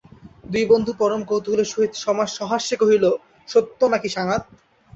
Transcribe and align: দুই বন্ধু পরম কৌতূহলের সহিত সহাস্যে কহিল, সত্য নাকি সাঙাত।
দুই 0.45 0.63
বন্ধু 0.65 0.91
পরম 0.99 1.21
কৌতূহলের 1.23 1.71
সহিত 1.73 1.93
সহাস্যে 2.37 2.75
কহিল, 2.81 3.05
সত্য 3.49 3.79
নাকি 3.93 4.09
সাঙাত। 4.09 4.43